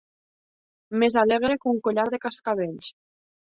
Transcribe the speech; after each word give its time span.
Més 1.03 1.17
alegre 1.23 1.59
que 1.65 1.69
un 1.73 1.83
collar 1.89 2.07
de 2.15 2.21
cascavells. 2.25 2.91